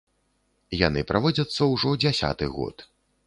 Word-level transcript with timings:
Яны 0.87 1.03
праводзяцца 1.11 1.69
ўжо 1.73 1.93
дзясяты 2.05 2.51
год. 2.59 2.87